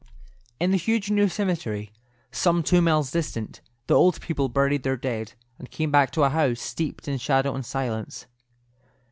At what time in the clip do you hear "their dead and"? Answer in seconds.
4.81-5.69